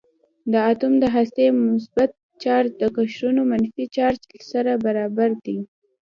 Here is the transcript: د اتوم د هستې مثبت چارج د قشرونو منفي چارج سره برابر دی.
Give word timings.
د 0.51 0.53
اتوم 0.69 0.93
د 1.03 1.05
هستې 1.15 1.45
مثبت 1.65 2.09
چارج 2.43 2.69
د 2.81 2.83
قشرونو 2.97 3.41
منفي 3.51 3.85
چارج 3.95 4.21
سره 4.51 4.71
برابر 4.85 5.29
دی. 5.45 5.57